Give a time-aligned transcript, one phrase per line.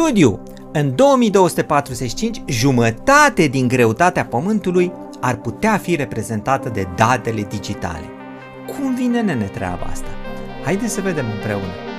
[0.00, 0.42] studiu,
[0.72, 8.04] în 2245, jumătate din greutatea Pământului ar putea fi reprezentată de datele digitale.
[8.66, 10.08] Cum vine nene treaba asta?
[10.64, 11.89] Haideți să vedem împreună.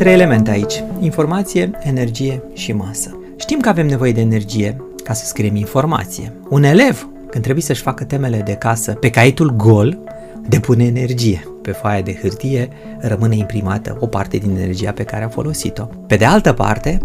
[0.00, 0.84] Trei elemente aici.
[1.00, 3.18] Informație, energie și masă.
[3.36, 6.32] Știm că avem nevoie de energie ca să scriem informație.
[6.48, 9.98] Un elev, când trebuie să-și facă temele de casă pe caietul gol,
[10.48, 11.48] depune energie.
[11.62, 12.68] Pe foaia de hârtie
[12.98, 15.84] rămâne imprimată o parte din energia pe care a folosit-o.
[16.06, 16.98] Pe de altă parte,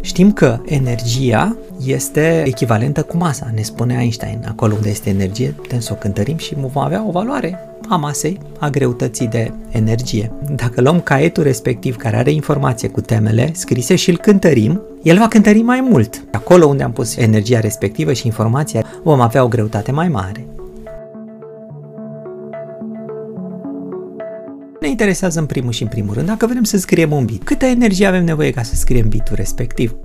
[0.00, 1.56] Știm că energia
[1.86, 4.44] este echivalentă cu masa, ne spune Einstein.
[4.48, 8.38] Acolo unde este energie, putem să o cântărim și vom avea o valoare a masei,
[8.58, 10.32] a greutății de energie.
[10.54, 15.28] Dacă luăm caietul respectiv care are informație cu temele scrise și îl cântărim, el va
[15.28, 16.24] cântări mai mult.
[16.32, 20.46] Acolo unde am pus energia respectivă și informația, vom avea o greutate mai mare.
[24.80, 27.44] Ne interesează în primul și în primul rând dacă vrem să scriem un bit.
[27.44, 29.96] Câtă energie avem nevoie ca să scriem bitul respectiv?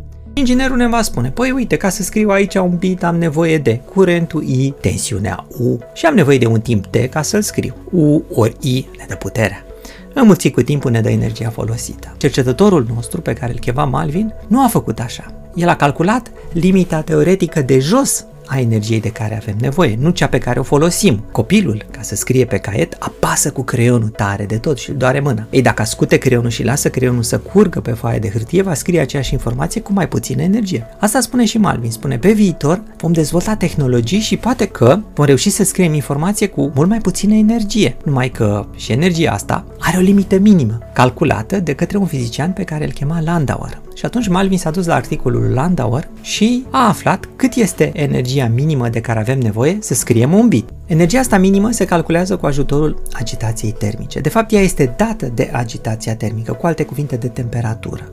[0.41, 3.81] Inginerul ne va spune, păi uite, ca să scriu aici un bit am nevoie de
[3.93, 7.75] curentul I, tensiunea U și am nevoie de un timp T ca să-l scriu.
[7.91, 9.65] U ori I ne dă puterea.
[10.13, 12.15] Înmulțit cu timpul ne dă energia folosită.
[12.17, 15.33] Cercetătorul nostru, pe care îl chema Malvin, nu a făcut așa.
[15.55, 20.27] El a calculat limita teoretică de jos a energiei de care avem nevoie, nu cea
[20.27, 21.23] pe care o folosim.
[21.31, 25.19] Copilul, ca să scrie pe caiet, apasă cu creionul tare de tot și îl doare
[25.19, 25.47] mâna.
[25.49, 28.99] Ei, dacă ascute creionul și lasă creionul să curgă pe foaie de hârtie, va scrie
[28.99, 30.85] aceeași informație cu mai puțină energie.
[30.99, 35.49] Asta spune și Malvin, spune pe viitor vom dezvolta tehnologii și poate că vom reuși
[35.49, 37.95] să scriem informație cu mult mai puțină energie.
[38.03, 42.63] Numai că și energia asta are o limită minimă, calculată de către un fizician pe
[42.63, 43.81] care îl chema Landauer.
[43.95, 48.89] Și atunci Malvin s-a dus la articolul Landauer și a aflat cât este energia minimă
[48.89, 50.69] de care avem nevoie să scriem un bit.
[50.85, 54.19] Energia asta minimă se calculează cu ajutorul agitației termice.
[54.19, 58.11] De fapt, ea este dată de agitația termică, cu alte cuvinte de temperatură.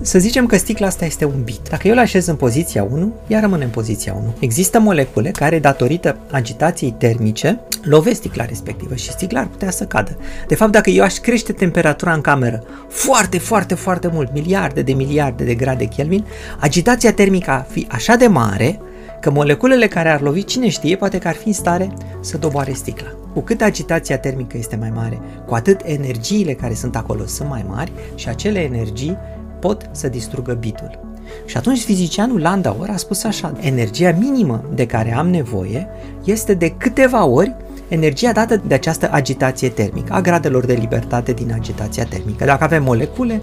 [0.00, 1.68] Să zicem că sticla asta este un bit.
[1.68, 4.34] Dacă eu îl așez în poziția 1, ea rămâne în poziția 1.
[4.38, 10.16] Există molecule care, datorită agitației termice, lovesc sticla respectivă și sticla ar putea să cadă.
[10.48, 14.92] De fapt, dacă eu aș crește temperatura în cameră foarte, foarte, foarte mult, miliarde de
[14.92, 16.24] miliarde de grade Kelvin,
[16.60, 18.80] agitația termică ar fi așa de mare
[19.20, 21.88] că moleculele care ar lovi, cine știe, poate că ar fi în stare
[22.20, 23.08] să doboare sticla.
[23.32, 27.64] Cu cât agitația termică este mai mare, cu atât energiile care sunt acolo sunt mai
[27.68, 29.18] mari și acele energii
[29.58, 30.98] pot să distrugă bitul.
[31.46, 35.88] Și atunci fizicianul Landauer a spus așa, energia minimă de care am nevoie
[36.24, 37.54] este de câteva ori
[37.88, 42.44] energia dată de această agitație termică, a gradelor de libertate din agitația termică.
[42.44, 43.40] Dacă avem molecule,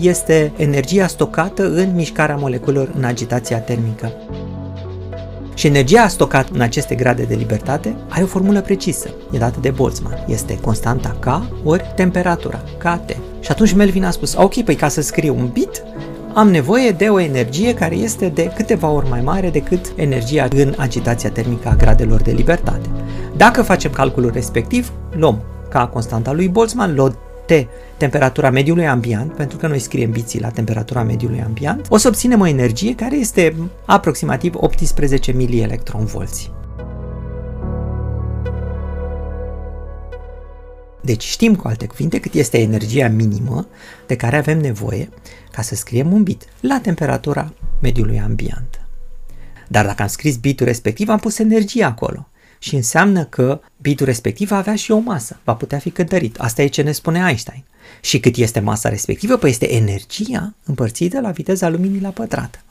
[0.00, 4.12] este energia stocată în mișcarea moleculelor în agitația termică.
[5.60, 9.70] Și energia stocată în aceste grade de libertate are o formulă precisă, e dată de
[9.70, 10.24] Boltzmann.
[10.26, 11.26] Este constanta K
[11.64, 13.16] ori temperatura, KT.
[13.40, 15.82] Și atunci Melvin a spus, ok, păi ca să scriu un bit,
[16.34, 20.74] am nevoie de o energie care este de câteva ori mai mare decât energia în
[20.76, 22.88] agitația termică a gradelor de libertate.
[23.36, 27.18] Dacă facem calculul respectiv, luăm ca constanta lui Boltzmann, luăm
[27.50, 32.08] T, temperatura mediului ambient, pentru că noi scriem biții la temperatura mediului ambient, o să
[32.08, 35.32] obținem o energie care este aproximativ 18
[36.04, 36.52] volți.
[41.00, 43.66] Deci știm cu alte cuvinte cât este energia minimă
[44.06, 45.08] de care avem nevoie
[45.52, 48.80] ca să scriem un bit la temperatura mediului ambient.
[49.68, 52.28] Dar dacă am scris bitul respectiv, am pus energie acolo
[52.62, 56.38] și înseamnă că bitul respectiv va avea și o masă, va putea fi cântărit.
[56.38, 57.64] Asta e ce ne spune Einstein.
[58.00, 59.36] Și cât este masa respectivă?
[59.36, 62.64] Păi este energia împărțită la viteza luminii la pătrat.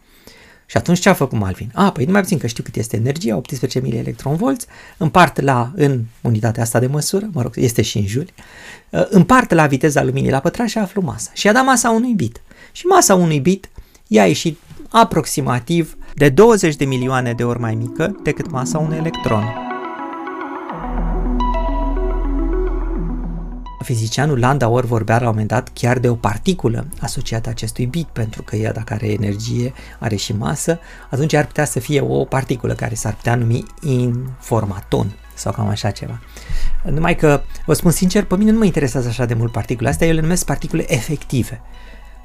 [0.66, 1.72] Și atunci ce a făcut Malvin?
[1.74, 3.82] A, păi nu mai puțin că știu cât este energia, 18
[4.40, 4.56] mA,
[4.98, 8.34] împart la, în unitatea asta de măsură, mă rog, este și în juli,
[8.90, 11.30] uh, împart la viteza luminii la pătrat și aflu masa.
[11.34, 12.42] Și a dat masa unui bit.
[12.72, 13.70] Și masa unui bit
[14.08, 14.60] i-a ieșit
[14.90, 19.69] aproximativ de 20 de milioane de ori mai mică decât masa unui electron.
[23.84, 28.42] Fizicianul Landauer vorbea la un moment dat chiar de o particulă asociată acestui bit, pentru
[28.42, 30.80] că ea dacă are energie, are și masă,
[31.10, 35.92] atunci ar putea să fie o particulă care s-ar putea numi informaton sau cam așa
[35.92, 36.20] ceva.
[36.84, 40.08] Numai că, vă spun sincer, pe mine nu mă interesează așa de mult particule astea,
[40.08, 41.62] eu le numesc particule efective.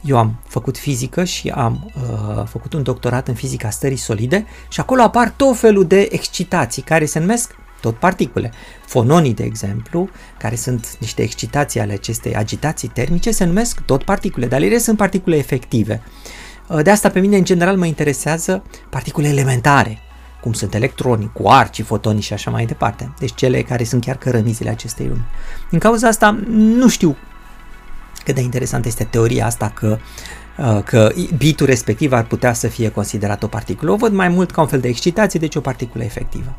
[0.03, 4.81] Eu am făcut fizică și am uh, făcut un doctorat în fizica stării solide și
[4.81, 8.53] acolo apar tot felul de excitații care se numesc tot particule.
[8.87, 10.09] Fononii, de exemplu,
[10.39, 14.97] care sunt niște excitații ale acestei agitații termice, se numesc tot particule, dar ele sunt
[14.97, 16.03] particule efective.
[16.83, 19.99] De asta pe mine, în general, mă interesează particule elementare,
[20.41, 23.15] cum sunt electronii, cuarci, fotonii și așa mai departe.
[23.19, 25.25] Deci cele care sunt chiar cărămizile acestei lumi.
[25.71, 27.17] Din cauza asta, nu știu
[28.25, 30.44] cât de interesantă este teoria asta că uh,
[30.85, 33.91] că bitul respectiv ar putea să fie considerat o particulă.
[33.91, 36.55] O văd mai mult ca un fel de excitație, deci o particulă efectivă.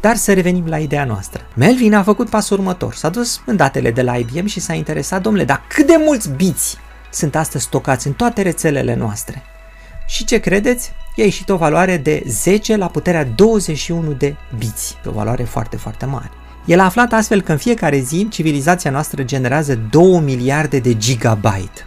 [0.00, 1.40] Dar să revenim la ideea noastră.
[1.54, 2.94] Melvin a făcut pasul următor.
[2.94, 6.30] S-a dus în datele de la IBM și s-a interesat, domnule, dar cât de mulți
[6.30, 6.76] biți
[7.10, 9.42] sunt astăzi stocați în toate rețelele noastre?
[10.06, 10.92] Și ce credeți?
[11.14, 16.06] I-a ieșit o valoare de 10 la puterea 21 de biți, o valoare foarte, foarte
[16.06, 16.30] mare.
[16.64, 21.84] El a aflat astfel că în fiecare zi civilizația noastră generează 2 miliarde de gigabyte.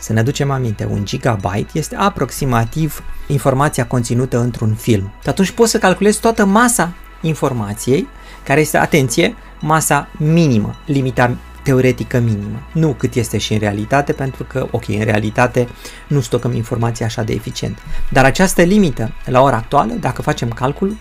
[0.00, 5.12] Să ne ducem aminte, un gigabyte este aproximativ informația conținută într-un film.
[5.26, 8.08] Atunci poți să calculezi toată masa informației,
[8.42, 12.62] care este, atenție, masa minimă, limita teoretică minimă.
[12.72, 15.68] Nu cât este și în realitate, pentru că, ok, în realitate
[16.06, 17.78] nu stocăm informații așa de eficient.
[18.10, 20.96] Dar această limită, la ora actuală, dacă facem calcul,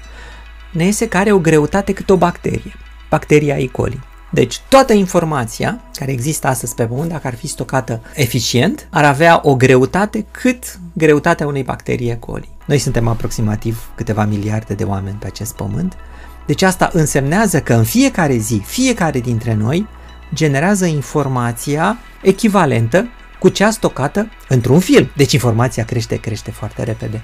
[0.71, 2.75] ne iese că are o greutate cât o bacterie
[3.09, 3.67] bacteria E.
[3.67, 3.99] coli.
[4.29, 9.39] Deci toată informația care există astăzi pe Pământ, dacă ar fi stocată eficient, ar avea
[9.43, 12.15] o greutate cât greutatea unei bacterii E.
[12.15, 12.49] coli.
[12.65, 15.97] Noi suntem aproximativ câteva miliarde de oameni pe acest Pământ,
[16.49, 19.87] deci asta însemnează că în fiecare zi, fiecare dintre noi
[20.33, 23.07] generează informația echivalentă
[23.39, 25.11] cu cea stocată într-un film.
[25.15, 27.21] Deci informația crește, crește foarte repede.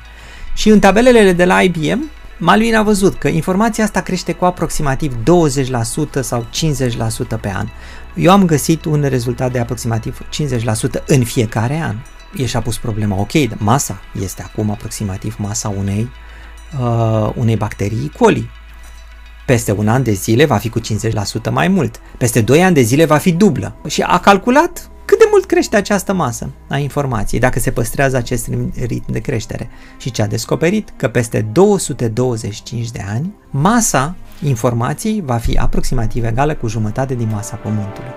[0.56, 5.16] Și în tabelele de la IBM Malvin a văzut că informația asta crește cu aproximativ
[6.18, 6.46] 20% sau
[7.38, 7.68] 50% pe an.
[8.16, 11.96] Eu am găsit un rezultat de aproximativ 50% în fiecare an.
[12.38, 16.10] El și-a pus problema, ok, masa este acum aproximativ masa unei,
[16.80, 18.50] uh, unei bacterii coli.
[19.46, 22.00] Peste un an de zile va fi cu 50% mai mult.
[22.18, 23.76] Peste 2 ani de zile va fi dublă.
[23.88, 28.50] Și a calculat cât de mult crește această masă a informației dacă se păstrează acest
[28.86, 29.70] ritm de creștere?
[29.98, 30.94] Și ce a descoperit?
[30.96, 37.56] Că peste 225 de ani, masa informației va fi aproximativ egală cu jumătate din masa
[37.56, 38.10] Pământului.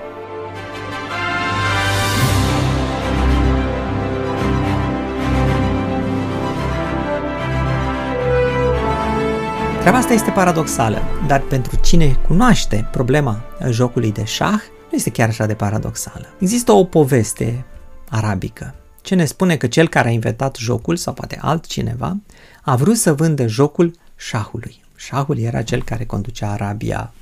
[9.80, 15.28] Treaba asta este paradoxală, dar pentru cine cunoaște problema jocului de șah, nu este chiar
[15.28, 16.26] așa de paradoxală.
[16.38, 17.64] Există o poveste
[18.08, 18.74] arabică
[19.08, 22.16] ce ne spune că cel care a inventat jocul, sau poate altcineva,
[22.62, 24.84] a vrut să vândă jocul șahului.
[24.96, 27.12] Șahul era cel care conducea Arabia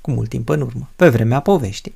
[0.00, 1.94] cu mult timp în urmă, pe vremea poveștii.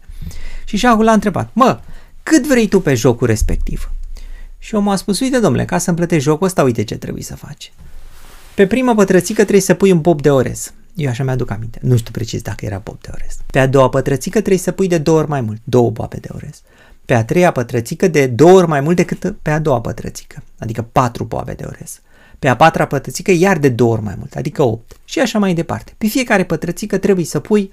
[0.64, 1.80] Și șahul a întrebat, mă,
[2.22, 3.90] cât vrei tu pe jocul respectiv?
[4.58, 7.36] Și omul a spus, uite domnule, ca să-mi plătești jocul ăsta, uite ce trebuie să
[7.36, 7.72] faci.
[8.54, 10.72] Pe prima pătrățică trebuie să pui un bob de orez.
[10.94, 11.78] Eu așa mi-aduc aminte.
[11.82, 13.36] Nu știu precis dacă era bob de orez.
[13.46, 15.60] Pe a doua pătrățică trebuie să pui de două ori mai mult.
[15.64, 16.62] Două boabe de orez.
[17.04, 20.42] Pe a treia pătrățică de două ori mai mult decât pe a doua pătrățică.
[20.58, 22.00] Adică patru boabe de orez.
[22.38, 24.96] Pe a patra pătrățică iar de două ori mai mult, adică opt.
[25.04, 25.94] Și așa mai departe.
[25.98, 27.70] Pe fiecare pătrățică trebuie să pui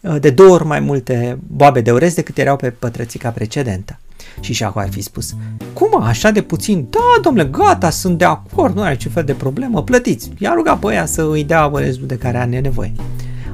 [0.00, 3.98] uh, de două ori mai multe boabe de orez decât erau pe pătrățica precedentă.
[4.40, 5.34] Și Șahu ar fi spus,
[5.72, 6.86] cum așa de puțin?
[6.90, 10.30] Da, domnule, gata, sunt de acord, nu are ce fel de problemă, plătiți.
[10.38, 12.92] I-a rugat pe ea să îi dea orezul de care are nevoie.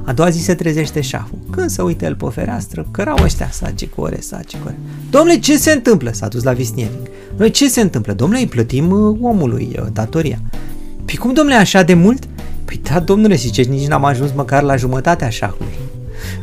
[0.07, 1.37] A doua zi se trezește șahul.
[1.51, 4.77] Când se uită el pe fereastră, cărau ăștia saci cu ore, saci cu ore.
[5.09, 6.11] Domnule, ce se întâmplă?
[6.13, 7.07] S-a dus la visnieric.
[7.37, 8.13] Noi ce se întâmplă?
[8.13, 10.39] Domnule, îi plătim uh, omului uh, datoria.
[11.05, 12.23] Păi cum, domnule, așa de mult?
[12.65, 15.86] Păi da, domnule, ziceți, nici n-am ajuns măcar la jumătatea șahului.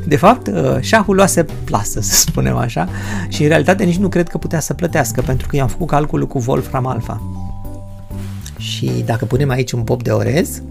[0.06, 2.88] De fapt, uh, șahul luase plasă, să spunem așa,
[3.28, 6.26] și în realitate nici nu cred că putea să plătească, pentru că i-am făcut calculul
[6.26, 7.22] cu Wolfram Alpha.
[8.58, 10.62] Și dacă punem aici un pop de orez,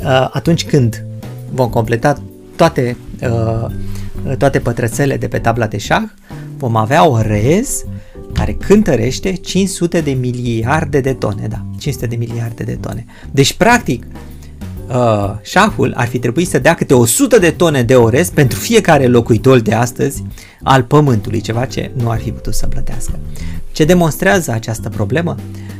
[0.00, 1.04] uh, atunci când
[1.52, 2.22] vom completa
[2.56, 3.66] toate, uh,
[4.38, 6.02] toate pătrățele de pe tabla de șah,
[6.56, 7.84] vom avea orez
[8.32, 13.04] care cântărește 500 de miliarde de tone, da, 500 de miliarde de tone.
[13.30, 14.06] Deci, practic,
[14.94, 19.06] uh, șahul ar fi trebuit să dea câte 100 de tone de orez pentru fiecare
[19.06, 20.24] locuitor de astăzi
[20.62, 23.18] al pământului, ceva ce nu ar fi putut să plătească.
[23.72, 25.34] Ce demonstrează această problemă?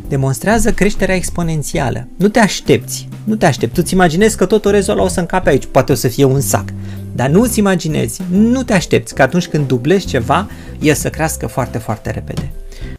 [0.08, 2.06] Demonstrează creșterea exponențială.
[2.16, 3.74] Nu te aștepți, nu te aștepți.
[3.74, 6.24] Tu ți imaginezi că tot orezul ăla o să încape aici, poate o să fie
[6.24, 6.64] un sac.
[7.12, 10.48] Dar nu ți imaginezi, nu te aștepți că atunci când dublezi ceva,
[10.80, 12.52] e să crească foarte, foarte repede.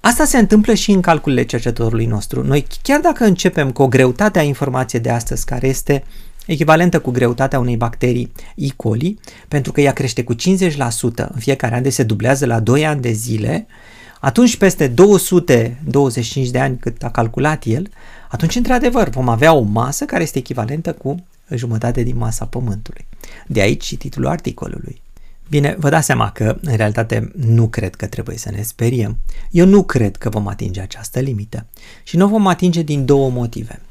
[0.03, 2.43] Asta se întâmplă și în calculele cercetătorului nostru.
[2.43, 6.03] Noi, chiar dacă începem cu o greutate a informației de astăzi, care este
[6.45, 8.67] echivalentă cu greutatea unei bacterii E.
[8.75, 10.37] coli, pentru că ea crește cu 50%
[11.15, 13.67] în fiecare an, de se dublează la 2 ani de zile,
[14.19, 17.89] atunci peste 225 de ani cât a calculat el,
[18.29, 21.15] atunci într-adevăr vom avea o masă care este echivalentă cu
[21.55, 23.05] jumătate din masa Pământului.
[23.47, 25.01] De aici și titlul articolului.
[25.51, 29.17] Bine, vă dați seama că, în realitate, nu cred că trebuie să ne speriem.
[29.49, 31.65] Eu nu cred că vom atinge această limită.
[32.03, 33.81] Și nu vom atinge din două motive.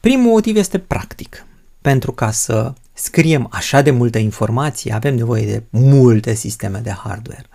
[0.00, 1.46] Primul motiv este practic.
[1.80, 7.46] Pentru ca să scriem așa de multă informație, avem nevoie de multe sisteme de hardware.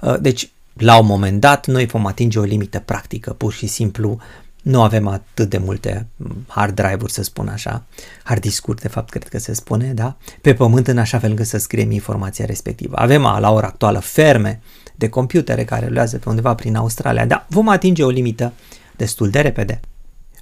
[0.00, 4.18] Uh, deci, la un moment dat, noi vom atinge o limită practică, pur și simplu
[4.62, 6.06] nu avem atât de multe
[6.46, 7.84] hard drive-uri, să spun așa,
[8.22, 11.46] hard discuri, de fapt, cred că se spune, da, pe pământ în așa fel încât
[11.46, 12.96] să scriem informația respectivă.
[12.96, 14.60] Avem la ora actuală ferme
[14.94, 18.52] de computere care luează pe undeva prin Australia, dar vom atinge o limită
[18.96, 19.80] destul de repede.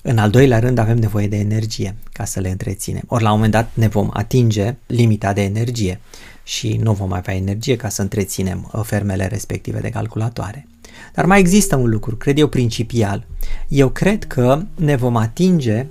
[0.03, 3.03] În al doilea rând avem nevoie de energie ca să le întreținem.
[3.07, 6.01] Ori la un moment dat ne vom atinge limita de energie
[6.43, 10.67] și nu vom avea energie ca să întreținem uh, fermele respective de calculatoare.
[11.15, 13.27] Dar mai există un lucru, cred eu, principial.
[13.69, 15.87] Eu cred că ne vom atinge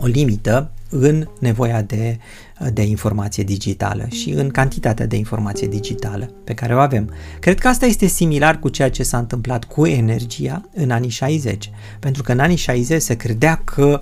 [0.00, 2.18] o limită în nevoia de,
[2.72, 7.10] de informație digitală și în cantitatea de informație digitală pe care o avem.
[7.40, 11.70] Cred că asta este similar cu ceea ce s-a întâmplat cu energia în anii 60,
[11.98, 14.00] pentru că în anii 60 se credea că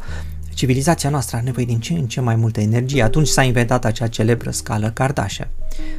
[0.54, 3.02] civilizația noastră are nevoie din ce în ce mai multă energie.
[3.02, 5.48] Atunci s-a inventat acea celebră scală Kardashev.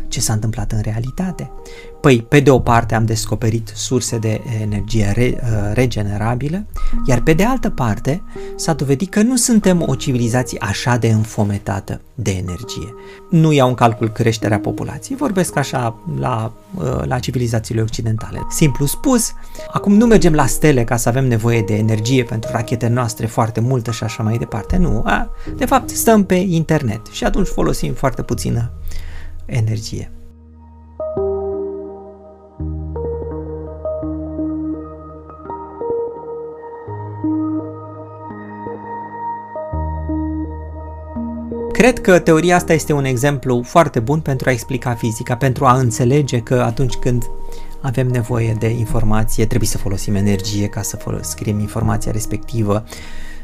[0.08, 1.52] Ce s-a întâmplat în realitate?
[2.02, 6.66] Păi, pe de o parte am descoperit surse de energie re, uh, regenerabilă,
[7.08, 8.24] iar pe de altă parte
[8.56, 12.94] s-a dovedit că nu suntem o civilizație așa de înfometată de energie.
[13.30, 18.46] Nu iau în calcul creșterea populației, vorbesc așa la, uh, la civilizațiile occidentale.
[18.50, 19.34] Simplu spus,
[19.72, 23.60] acum nu mergem la stele ca să avem nevoie de energie pentru rachetele noastre foarte
[23.60, 25.04] multă și așa mai departe, nu.
[25.06, 28.72] A, de fapt, stăm pe internet și atunci folosim foarte puțină
[29.46, 30.12] energie.
[41.82, 45.74] Cred că teoria asta este un exemplu foarte bun pentru a explica fizica, pentru a
[45.74, 47.30] înțelege că atunci când
[47.80, 52.84] avem nevoie de informație, trebuie să folosim energie ca să scriem informația respectivă.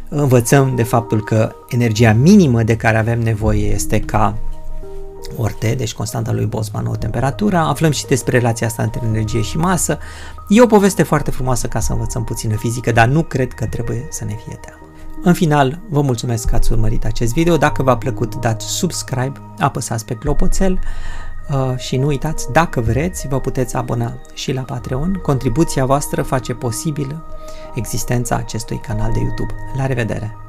[0.09, 4.37] Învățăm de faptul că energia minimă de care avem nevoie este ca
[5.37, 7.57] ori T, deci constanta lui Boltzmann, o temperatură.
[7.57, 9.97] Aflăm și despre relația asta între energie și masă.
[10.47, 14.07] E o poveste foarte frumoasă ca să învățăm puțină fizică, dar nu cred că trebuie
[14.09, 14.76] să ne fie teamă.
[15.21, 17.57] În final, vă mulțumesc că ați urmărit acest video.
[17.57, 20.79] Dacă v-a plăcut, dați subscribe, apăsați pe clopoțel
[21.49, 25.13] uh, și nu uitați, dacă vreți, vă puteți abona și la Patreon.
[25.13, 27.23] Contribuția voastră face posibil
[27.75, 29.53] existența acestui canal de YouTube.
[29.77, 30.46] La revedere!